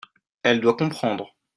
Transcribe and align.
elle 0.41 0.61
doit 0.61 0.75
comprendre. 0.77 1.35